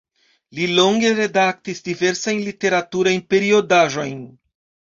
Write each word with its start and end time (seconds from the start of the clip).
Li 0.59 0.63
longe 0.79 1.11
redaktis 1.19 1.83
diversajn 1.89 2.41
literaturajn 2.49 3.23
periodaĵojn. 3.35 4.21